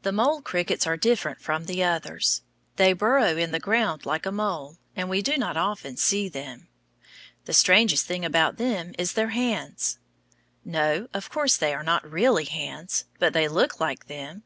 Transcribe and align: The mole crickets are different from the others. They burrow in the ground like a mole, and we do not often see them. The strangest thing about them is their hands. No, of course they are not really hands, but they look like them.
The 0.00 0.12
mole 0.12 0.40
crickets 0.40 0.86
are 0.86 0.96
different 0.96 1.38
from 1.42 1.66
the 1.66 1.84
others. 1.84 2.40
They 2.76 2.94
burrow 2.94 3.36
in 3.36 3.52
the 3.52 3.60
ground 3.60 4.06
like 4.06 4.24
a 4.24 4.32
mole, 4.32 4.78
and 4.96 5.10
we 5.10 5.20
do 5.20 5.36
not 5.36 5.58
often 5.58 5.98
see 5.98 6.30
them. 6.30 6.68
The 7.44 7.52
strangest 7.52 8.06
thing 8.06 8.24
about 8.24 8.56
them 8.56 8.94
is 8.96 9.12
their 9.12 9.28
hands. 9.36 9.98
No, 10.64 11.06
of 11.12 11.28
course 11.28 11.58
they 11.58 11.74
are 11.74 11.84
not 11.84 12.10
really 12.10 12.46
hands, 12.46 13.04
but 13.18 13.34
they 13.34 13.46
look 13.46 13.78
like 13.78 14.06
them. 14.06 14.42